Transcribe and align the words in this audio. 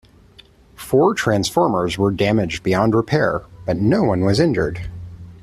Four 0.73 1.13
transformers 1.13 1.99
were 1.99 2.09
damaged 2.09 2.63
beyond 2.63 2.95
repair, 2.95 3.43
but 3.67 3.77
no 3.77 4.01
one 4.01 4.21
was 4.25 4.39
injured. 4.39 4.89